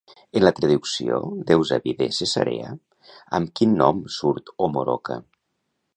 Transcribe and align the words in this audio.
En 0.39 0.43
la 0.43 0.51
traducció 0.59 1.19
d'Eusebi 1.51 1.93
de 1.99 2.07
Cesarea, 2.21 2.71
amb 3.41 3.55
quin 3.61 3.79
nom 3.83 4.01
surt 4.19 4.53
Omoroca? 4.69 5.23